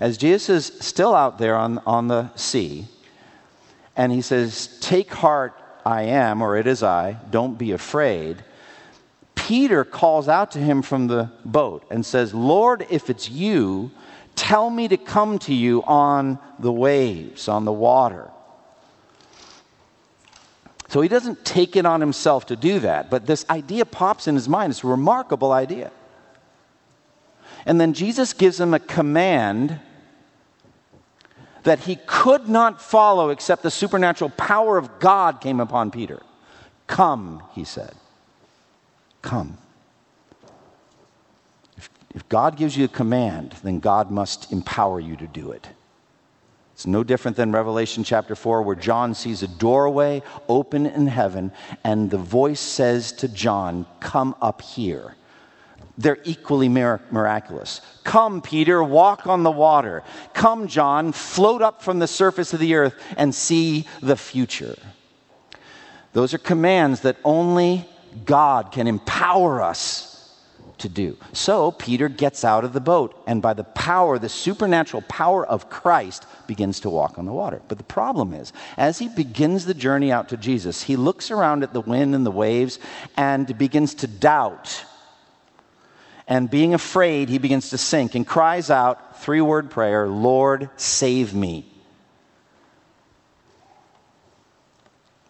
[0.00, 2.86] as Jesus is still out there on, on the sea,
[3.96, 8.44] and he says, Take heart, I am, or it is I, don't be afraid.
[9.34, 13.90] Peter calls out to him from the boat and says, Lord, if it's you,
[14.36, 18.30] tell me to come to you on the waves, on the water.
[20.88, 24.34] So he doesn't take it on himself to do that, but this idea pops in
[24.34, 24.70] his mind.
[24.70, 25.90] It's a remarkable idea.
[27.66, 29.80] And then Jesus gives him a command
[31.64, 36.22] that he could not follow except the supernatural power of God came upon Peter.
[36.86, 37.94] Come, he said.
[39.22, 39.58] Come.
[41.76, 45.68] If, if God gives you a command, then God must empower you to do it.
[46.74, 51.50] It's no different than Revelation chapter 4, where John sees a doorway open in heaven,
[51.82, 55.16] and the voice says to John, Come up here
[55.98, 57.80] they're equally miraculous.
[58.04, 60.04] Come, Peter, walk on the water.
[60.32, 64.78] Come, John, float up from the surface of the earth and see the future.
[66.12, 67.84] Those are commands that only
[68.24, 70.14] God can empower us
[70.78, 71.16] to do.
[71.32, 75.68] So Peter gets out of the boat, and by the power, the supernatural power of
[75.68, 77.60] Christ, begins to walk on the water.
[77.66, 81.64] But the problem is, as he begins the journey out to Jesus, he looks around
[81.64, 82.78] at the wind and the waves
[83.16, 84.84] and begins to doubt
[86.28, 91.34] and being afraid, he begins to sink and cries out, three word prayer, Lord, save
[91.34, 91.64] me.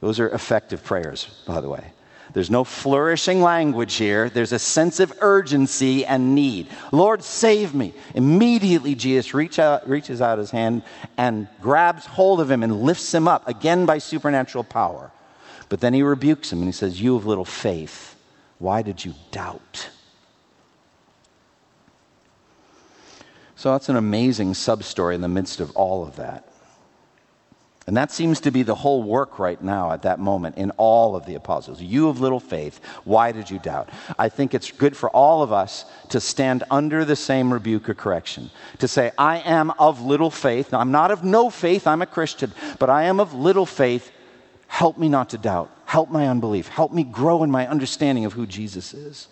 [0.00, 1.92] Those are effective prayers, by the way.
[2.34, 4.28] There's no flourishing language here.
[4.28, 6.68] There's a sense of urgency and need.
[6.92, 7.94] Lord, save me.
[8.14, 10.82] Immediately, Jesus reach out, reaches out his hand
[11.16, 15.10] and grabs hold of him and lifts him up, again by supernatural power.
[15.68, 18.16] But then he rebukes him and he says, You of little faith,
[18.58, 19.90] why did you doubt?
[23.58, 26.48] So that's an amazing sub story in the midst of all of that.
[27.88, 31.16] And that seems to be the whole work right now at that moment in all
[31.16, 31.82] of the apostles.
[31.82, 33.88] You of little faith, why did you doubt?
[34.16, 37.94] I think it's good for all of us to stand under the same rebuke or
[37.94, 38.52] correction.
[38.78, 40.70] To say, I am of little faith.
[40.70, 44.12] Now, I'm not of no faith, I'm a Christian, but I am of little faith.
[44.68, 45.68] Help me not to doubt.
[45.84, 46.68] Help my unbelief.
[46.68, 49.26] Help me grow in my understanding of who Jesus is.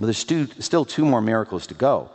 [0.00, 2.10] But there's still two more miracles to go.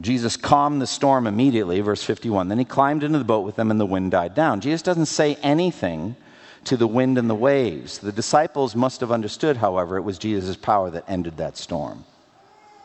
[0.00, 2.48] Jesus calmed the storm immediately, verse 51.
[2.48, 4.60] Then he climbed into the boat with them, and the wind died down.
[4.60, 6.16] Jesus doesn't say anything
[6.64, 7.98] to the wind and the waves.
[7.98, 12.04] The disciples must have understood, however, it was Jesus' power that ended that storm.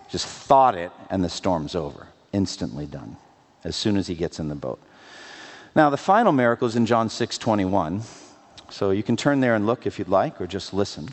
[0.09, 2.07] Just thought it, and the storm's over.
[2.33, 3.17] Instantly done,
[3.63, 4.81] as soon as he gets in the boat.
[5.75, 8.01] Now, the final miracle is in John 6 21.
[8.69, 11.09] So you can turn there and look if you'd like, or just listen.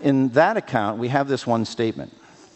[0.00, 2.14] In that account, we have this one statement.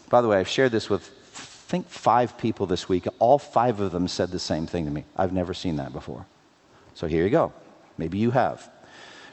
[0.08, 3.06] By the way, I've shared this with I think five people this week.
[3.20, 5.04] All five of them said the same thing to me.
[5.16, 6.26] I've never seen that before.
[6.94, 7.52] So here you go.
[7.96, 8.68] Maybe you have.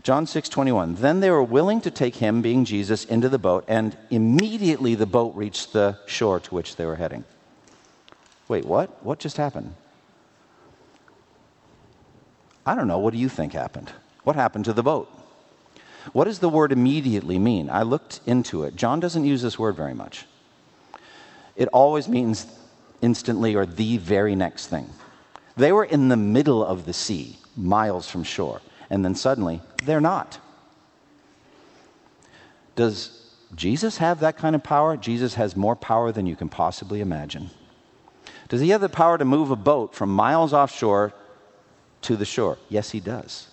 [0.03, 0.95] John 6 21.
[0.95, 5.05] Then they were willing to take him, being Jesus, into the boat, and immediately the
[5.05, 7.25] boat reached the shore to which they were heading.
[8.47, 9.03] Wait, what?
[9.03, 9.73] What just happened?
[12.65, 12.99] I don't know.
[12.99, 13.91] What do you think happened?
[14.23, 15.11] What happened to the boat?
[16.13, 17.69] What does the word immediately mean?
[17.69, 18.75] I looked into it.
[18.75, 20.25] John doesn't use this word very much
[21.57, 22.45] it always means
[23.01, 24.87] instantly or the very next thing.
[25.57, 29.99] They were in the middle of the sea, miles from shore, and then suddenly they're
[29.99, 30.39] not.
[32.75, 34.95] Does Jesus have that kind of power?
[34.97, 37.49] Jesus has more power than you can possibly imagine.
[38.49, 41.11] Does he have the power to move a boat from miles offshore
[42.03, 42.59] to the shore?
[42.69, 43.47] Yes, he does.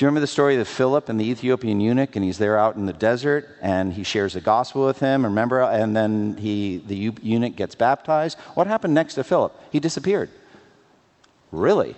[0.00, 2.16] Do you remember the story of Philip and the Ethiopian eunuch?
[2.16, 5.26] And he's there out in the desert and he shares the gospel with him.
[5.26, 5.60] Remember?
[5.60, 8.38] And then he, the eunuch gets baptized.
[8.54, 9.54] What happened next to Philip?
[9.70, 10.30] He disappeared.
[11.52, 11.96] Really?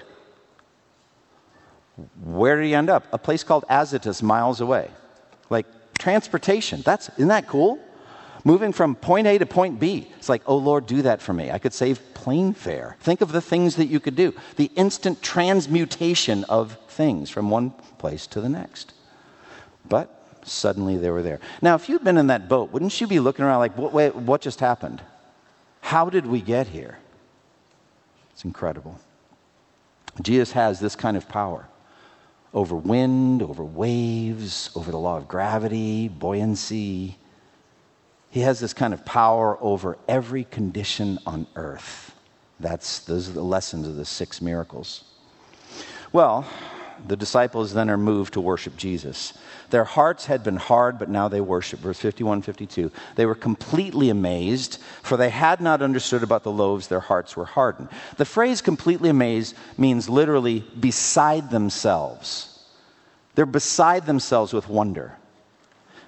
[2.25, 3.07] Where did he end up?
[3.13, 4.91] A place called Azotus, miles away.
[5.49, 6.83] Like transportation.
[6.83, 7.79] That's, isn't that cool?
[8.45, 10.11] Moving from point A to point B.
[10.19, 11.51] It's like, oh Lord, do that for me.
[11.51, 12.97] I could save plane fare.
[13.01, 14.35] Think of the things that you could do.
[14.57, 18.95] The instant transmutation of things from one place to the next.
[19.89, 21.41] But suddenly they were there.
[21.61, 24.15] Now, if you'd been in that boat, wouldn't you be looking around like, what, wait,
[24.15, 25.03] what just happened?
[25.81, 26.99] How did we get here?
[28.33, 28.99] It's incredible.
[30.21, 31.69] Jesus has this kind of power
[32.55, 37.17] over wind, over waves, over the law of gravity, buoyancy.
[38.33, 42.17] He has this kind of power over every condition on earth.
[42.59, 45.05] That's those are the lessons of the six miracles.
[46.15, 46.47] Well,
[47.07, 49.35] the disciples then are moved to worship Jesus.
[49.69, 51.81] Their hearts had been hard, but now they worship.
[51.81, 52.91] Verse 51 52.
[53.17, 57.45] They were completely amazed, for they had not understood about the loaves, their hearts were
[57.45, 57.91] hardened.
[58.17, 62.65] The phrase completely amazed means literally beside themselves.
[63.35, 65.19] They're beside themselves with wonder.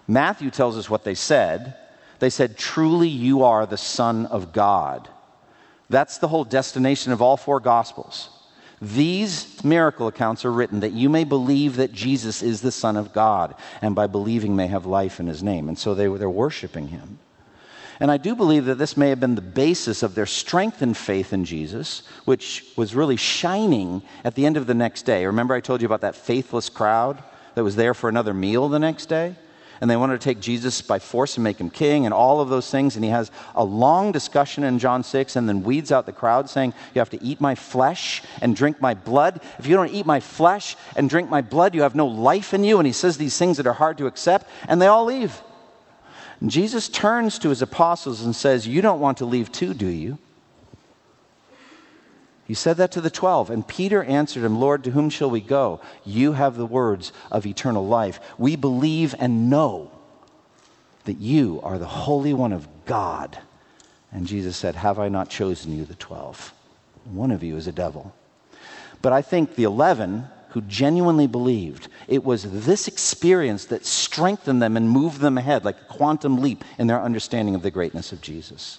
[0.08, 1.74] Matthew tells us what they said.
[2.18, 5.08] They said, Truly, you are the Son of God.
[5.90, 8.30] That's the whole destination of all four Gospels.
[8.80, 13.12] These miracle accounts are written that you may believe that Jesus is the Son of
[13.12, 15.68] God, and by believing may have life in his name.
[15.68, 17.18] And so they, they're worshiping him.
[18.00, 21.32] And I do believe that this may have been the basis of their strengthened faith
[21.32, 25.24] in Jesus, which was really shining at the end of the next day.
[25.26, 27.22] Remember, I told you about that faithless crowd
[27.54, 29.36] that was there for another meal the next day?
[29.84, 32.48] And they wanted to take Jesus by force and make him king and all of
[32.48, 32.96] those things.
[32.96, 36.48] And he has a long discussion in John 6 and then weeds out the crowd
[36.48, 39.42] saying, You have to eat my flesh and drink my blood.
[39.58, 42.64] If you don't eat my flesh and drink my blood, you have no life in
[42.64, 42.78] you.
[42.78, 45.42] And he says these things that are hard to accept, and they all leave.
[46.40, 49.86] And Jesus turns to his apostles and says, You don't want to leave too, do
[49.86, 50.16] you?
[52.46, 55.40] He said that to the twelve, and Peter answered him, Lord, to whom shall we
[55.40, 55.80] go?
[56.04, 58.20] You have the words of eternal life.
[58.36, 59.90] We believe and know
[61.04, 63.38] that you are the Holy One of God.
[64.12, 66.52] And Jesus said, Have I not chosen you, the twelve?
[67.04, 68.14] One of you is a devil.
[69.00, 74.76] But I think the eleven who genuinely believed, it was this experience that strengthened them
[74.76, 78.20] and moved them ahead like a quantum leap in their understanding of the greatness of
[78.20, 78.78] Jesus.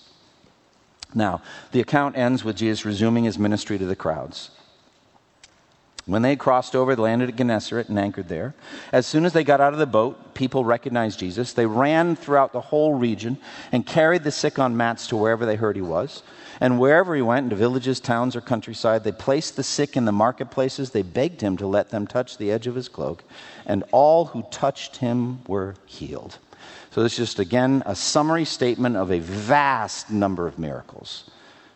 [1.15, 1.41] Now,
[1.71, 4.51] the account ends with Jesus resuming his ministry to the crowds.
[6.05, 8.53] When they crossed over, they landed at Gennesaret and anchored there.
[8.91, 11.53] As soon as they got out of the boat, people recognized Jesus.
[11.53, 13.39] They ran throughout the whole region
[13.71, 16.21] and carried the sick on mats to wherever they heard he was.
[16.61, 20.11] And wherever he went, into villages, towns, or countryside, they placed the sick in the
[20.11, 20.91] marketplaces.
[20.91, 23.23] They begged him to let them touch the edge of his cloak.
[23.65, 26.37] And all who touched him were healed.
[26.95, 31.29] So, this is just again a summary statement of a vast number of miracles.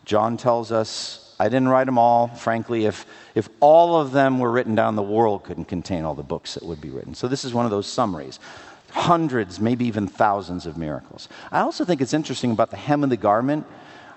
[0.05, 2.29] John tells us I didn't write them all.
[2.29, 3.05] Frankly, if,
[3.35, 6.63] if all of them were written down, the world couldn't contain all the books that
[6.63, 7.15] would be written.
[7.15, 8.39] So this is one of those summaries.
[8.91, 11.27] Hundreds, maybe even thousands of miracles.
[11.51, 13.67] I also think it's interesting about the hem of the garment.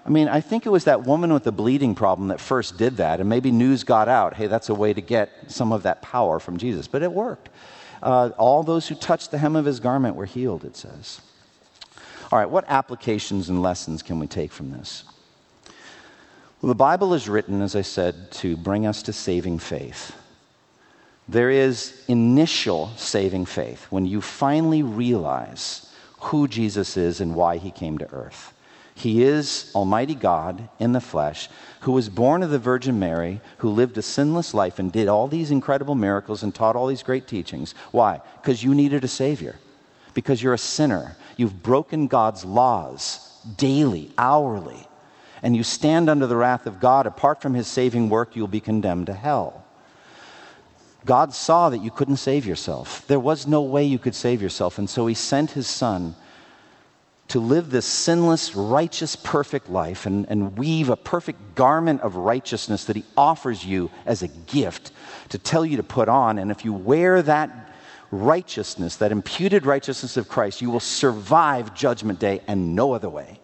[0.07, 2.99] I mean, I think it was that woman with the bleeding problem that first did
[2.99, 6.01] that, and maybe news got out hey, that's a way to get some of that
[6.01, 6.87] power from Jesus.
[6.87, 7.49] But it worked.
[8.03, 11.21] Uh, all those who touched the hem of his garment were healed, it says.
[12.33, 15.05] All right, what applications and lessons can we take from this?
[16.61, 20.17] Well, the Bible is written, as I said, to bring us to saving faith.
[21.29, 27.71] There is initial saving faith when you finally realize who Jesus is and why he
[27.71, 28.52] came to earth.
[28.95, 31.49] He is Almighty God in the flesh,
[31.81, 35.29] who was born of the Virgin Mary, who lived a sinless life and did all
[35.29, 37.75] these incredible miracles and taught all these great teachings.
[37.91, 38.21] Why?
[38.41, 39.57] Because you needed a Savior.
[40.15, 41.17] Because you're a sinner.
[41.37, 44.87] You've broken God's laws daily, hourly
[45.43, 48.61] and you stand under the wrath of God, apart from his saving work, you'll be
[48.61, 49.65] condemned to hell.
[51.05, 53.05] God saw that you couldn't save yourself.
[53.09, 56.15] There was no way you could save yourself, and so he sent his son
[57.33, 62.85] to live this sinless, righteous, perfect life and, and weave a perfect garment of righteousness
[62.85, 64.93] that he offers you as a gift
[65.31, 66.37] to tell you to put on.
[66.37, 67.73] And if you wear that
[68.11, 73.41] righteousness, that imputed righteousness of Christ, you will survive Judgment Day and no other way.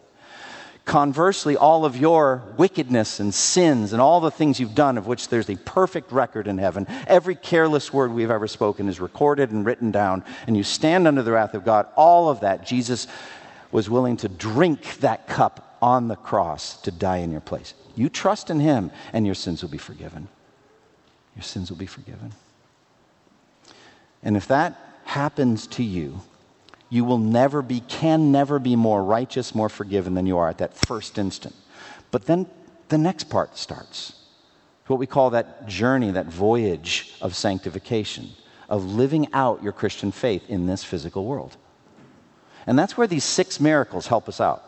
[0.84, 5.28] Conversely, all of your wickedness and sins and all the things you've done, of which
[5.28, 9.66] there's a perfect record in heaven, every careless word we've ever spoken is recorded and
[9.66, 13.06] written down, and you stand under the wrath of God, all of that, Jesus
[13.70, 17.74] was willing to drink that cup on the cross to die in your place.
[17.94, 20.28] You trust in Him, and your sins will be forgiven.
[21.36, 22.32] Your sins will be forgiven.
[24.22, 26.20] And if that happens to you,
[26.90, 30.58] you will never be, can never be more righteous, more forgiven than you are at
[30.58, 31.54] that first instant.
[32.10, 32.46] But then
[32.88, 34.14] the next part starts.
[34.86, 38.30] What we call that journey, that voyage of sanctification,
[38.70, 41.58] of living out your Christian faith in this physical world.
[42.68, 44.62] And that's where these six miracles help us out.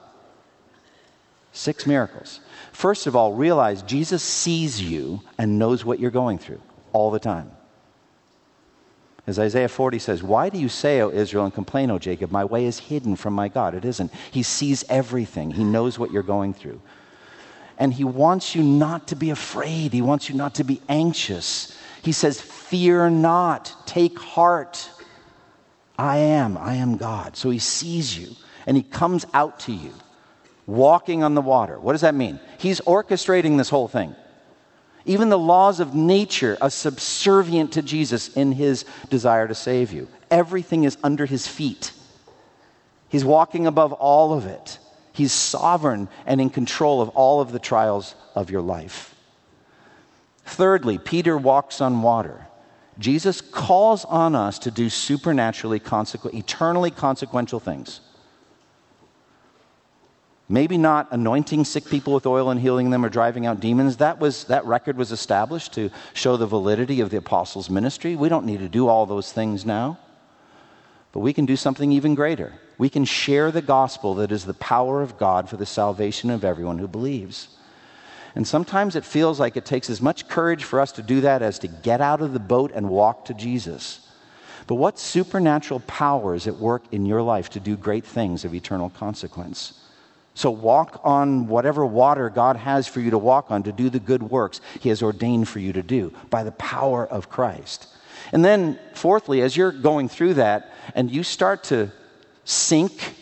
[1.53, 2.41] Six miracles.
[2.73, 6.63] First of all, realize Jesus sees you and knows what you're going through
[6.95, 7.51] all the time.
[9.27, 12.43] As Isaiah 40 says, Why do you say, O Israel, and complain, O Jacob, my
[12.43, 13.75] way is hidden from my God?
[13.75, 14.11] It isn't.
[14.31, 16.81] He sees everything, He knows what you're going through.
[17.77, 21.77] And He wants you not to be afraid, He wants you not to be anxious.
[22.03, 24.89] He says, Fear not, take heart.
[26.01, 27.37] I am, I am God.
[27.37, 28.35] So He sees you
[28.67, 29.93] and He comes out to you
[30.67, 31.79] walking on the water.
[31.79, 32.41] What does that mean?
[32.59, 34.15] He's orchestrating this whole thing.
[35.05, 40.09] Even the laws of nature are subservient to Jesus in his desire to save you.
[40.31, 41.93] Everything is under his feet.
[43.09, 44.79] He's walking above all of it.
[45.13, 49.15] He's sovereign and in control of all of the trials of your life.
[50.45, 52.47] Thirdly, Peter walks on water.
[53.01, 58.01] Jesus calls on us to do supernaturally, consequ- eternally consequential things.
[60.51, 63.97] Maybe not anointing sick people with oil and healing them or driving out demons.
[63.99, 68.17] That, was, that record was established to show the validity of the apostles' ministry.
[68.17, 69.99] We don't need to do all those things now.
[71.13, 72.53] But we can do something even greater.
[72.79, 76.45] We can share the gospel that is the power of God for the salvation of
[76.45, 77.49] everyone who believes.
[78.35, 81.43] And sometimes it feels like it takes as much courage for us to do that
[81.43, 84.07] as to get out of the boat and walk to Jesus.
[84.67, 88.55] But what supernatural power is at work in your life to do great things of
[88.55, 89.81] eternal consequence?
[90.35, 93.99] So walk on whatever water God has for you to walk on to do the
[93.99, 97.89] good works He has ordained for you to do by the power of Christ.
[98.33, 101.91] And then, fourthly, as you're going through that and you start to
[102.45, 103.17] sink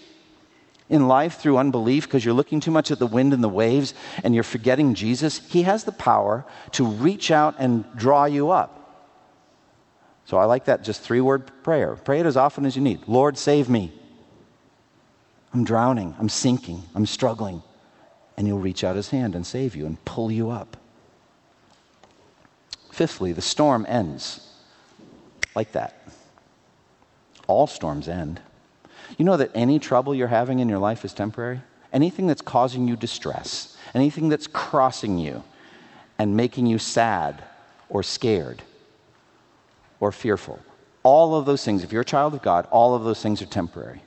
[0.88, 3.94] in life through unbelief because you're looking too much at the wind and the waves
[4.24, 8.74] and you're forgetting Jesus, He has the power to reach out and draw you up.
[10.24, 11.96] So I like that just three word prayer.
[11.96, 13.00] Pray it as often as you need.
[13.06, 13.92] Lord, save me.
[15.54, 17.62] I'm drowning, I'm sinking, I'm struggling.
[18.36, 20.76] And he'll reach out his hand and save you and pull you up.
[22.92, 24.46] Fifthly, the storm ends
[25.54, 26.08] like that.
[27.46, 28.40] All storms end.
[29.18, 31.60] You know that any trouble you're having in your life is temporary?
[31.92, 35.42] Anything that's causing you distress, anything that's crossing you
[36.18, 37.42] and making you sad
[37.88, 38.62] or scared
[40.00, 40.60] or fearful.
[41.02, 43.46] All of those things, if you're a child of God, all of those things are
[43.46, 44.02] temporary.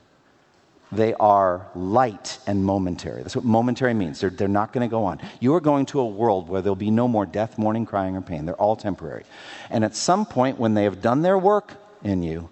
[0.90, 3.22] They are light and momentary.
[3.22, 4.20] That's what momentary means.
[4.20, 5.20] They're, they're not going to go on.
[5.40, 8.20] You are going to a world where there'll be no more death, mourning, crying, or
[8.20, 8.44] pain.
[8.44, 9.24] They're all temporary.
[9.70, 12.50] And at some point, when they have done their work in you,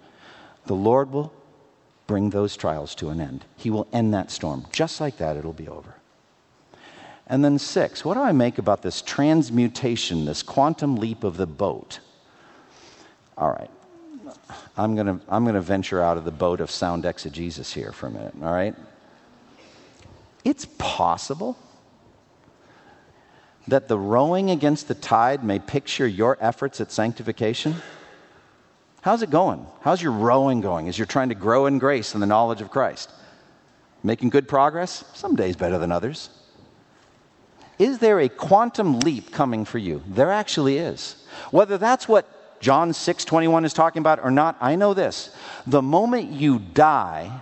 [0.64, 1.32] the Lord will
[2.10, 3.44] bring those trials to an end.
[3.56, 4.66] He will end that storm.
[4.72, 5.94] Just like that, it'll be over.
[7.28, 11.46] And then, six, what do I make about this transmutation, this quantum leap of the
[11.46, 12.00] boat?
[13.38, 13.70] All right.
[14.76, 17.92] I'm going to I'm going to venture out of the boat of sound exegesis here
[17.92, 18.74] for a minute, all right?
[20.44, 21.56] It's possible
[23.68, 27.76] that the rowing against the tide may picture your efforts at sanctification.
[29.02, 29.66] How's it going?
[29.80, 32.70] How's your rowing going as you're trying to grow in grace and the knowledge of
[32.70, 33.10] Christ?
[34.02, 35.04] Making good progress?
[35.14, 36.30] Some days better than others.
[37.78, 40.02] Is there a quantum leap coming for you?
[40.06, 41.24] There actually is.
[41.50, 45.34] Whether that's what John 6 21 is talking about or not, I know this.
[45.66, 47.40] The moment you die,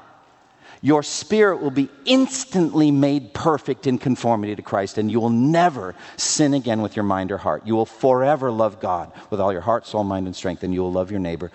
[0.80, 5.94] your spirit will be instantly made perfect in conformity to Christ, and you will never
[6.16, 7.66] sin again with your mind or heart.
[7.66, 10.80] You will forever love God with all your heart, soul, mind, and strength, and you
[10.80, 11.50] will love your neighbor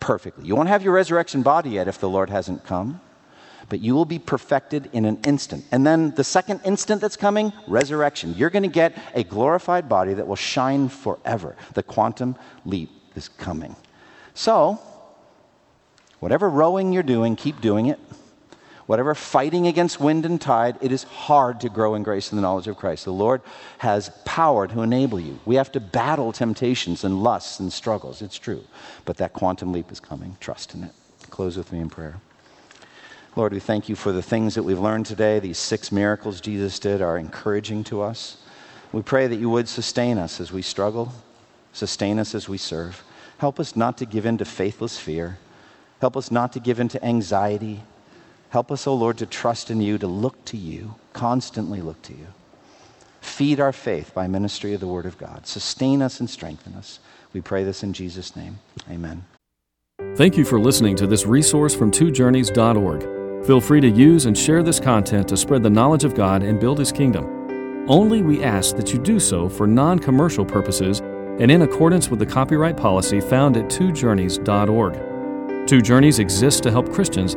[0.00, 0.46] perfectly.
[0.46, 3.00] You won't have your resurrection body yet if the Lord hasn't come,
[3.68, 5.64] but you will be perfected in an instant.
[5.72, 8.34] And then the second instant that's coming, resurrection.
[8.34, 11.56] You're going to get a glorified body that will shine forever.
[11.74, 13.76] The quantum leap is coming.
[14.34, 14.80] So,
[16.20, 17.98] whatever rowing you're doing, keep doing it.
[18.88, 22.42] Whatever fighting against wind and tide, it is hard to grow in grace and the
[22.42, 23.04] knowledge of Christ.
[23.04, 23.42] The Lord
[23.76, 25.38] has power to enable you.
[25.44, 28.22] We have to battle temptations and lusts and struggles.
[28.22, 28.64] It's true.
[29.04, 30.38] But that quantum leap is coming.
[30.40, 30.92] Trust in it.
[31.28, 32.18] Close with me in prayer.
[33.36, 35.38] Lord, we thank you for the things that we've learned today.
[35.38, 38.38] These six miracles Jesus did are encouraging to us.
[38.90, 41.12] We pray that you would sustain us as we struggle,
[41.74, 43.04] sustain us as we serve.
[43.36, 45.36] Help us not to give in to faithless fear.
[46.00, 47.82] Help us not to give in to anxiety.
[48.50, 52.00] Help us, O oh Lord, to trust in you, to look to you, constantly look
[52.02, 52.26] to you.
[53.20, 55.46] Feed our faith by ministry of the Word of God.
[55.46, 56.98] Sustain us and strengthen us.
[57.32, 58.58] We pray this in Jesus' name.
[58.90, 59.24] Amen.
[60.16, 63.46] Thank you for listening to this resource from twojourneys.org.
[63.46, 66.58] Feel free to use and share this content to spread the knowledge of God and
[66.58, 67.86] build His kingdom.
[67.88, 72.18] Only we ask that you do so for non commercial purposes and in accordance with
[72.18, 75.68] the copyright policy found at twojourneys.org.
[75.68, 77.36] Two Journeys exists to help Christians